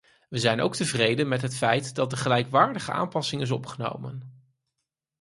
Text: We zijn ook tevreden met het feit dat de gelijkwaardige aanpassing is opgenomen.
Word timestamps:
We 0.29 0.37
zijn 0.37 0.61
ook 0.61 0.75
tevreden 0.75 1.27
met 1.27 1.41
het 1.41 1.55
feit 1.55 1.95
dat 1.95 2.09
de 2.09 2.17
gelijkwaardige 2.17 2.91
aanpassing 2.91 3.41
is 3.41 3.51
opgenomen. 3.51 4.43